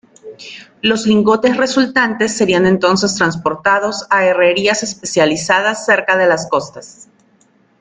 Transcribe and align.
Los 0.81 1.05
lingotes 1.05 1.57
resultantes 1.57 2.35
serían 2.35 2.65
entonces 2.65 3.13
transportados 3.13 4.07
a 4.09 4.25
herrerías 4.25 4.81
especializadas 4.81 5.85
cerca 5.85 6.17
de 6.17 6.25
las 6.25 6.49
costas. 6.49 7.07